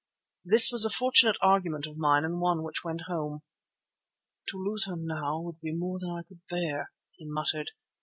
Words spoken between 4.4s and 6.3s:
"To lose her now would be more than I